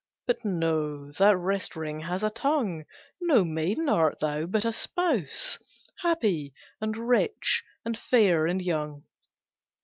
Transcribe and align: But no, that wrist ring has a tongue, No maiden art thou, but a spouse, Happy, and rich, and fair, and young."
But 0.25 0.43
no, 0.43 1.11
that 1.11 1.37
wrist 1.37 1.75
ring 1.75 1.99
has 1.99 2.23
a 2.23 2.31
tongue, 2.31 2.85
No 3.21 3.45
maiden 3.45 3.87
art 3.87 4.17
thou, 4.19 4.47
but 4.47 4.65
a 4.65 4.73
spouse, 4.73 5.59
Happy, 5.99 6.55
and 6.81 6.97
rich, 6.97 7.63
and 7.85 7.95
fair, 7.95 8.47
and 8.47 8.63
young." 8.63 9.03